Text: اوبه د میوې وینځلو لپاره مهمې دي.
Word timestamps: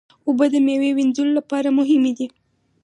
اوبه 0.27 0.45
د 0.53 0.55
میوې 0.65 0.89
وینځلو 0.93 1.31
لپاره 1.39 1.69
مهمې 1.79 2.11
دي. 2.17 2.27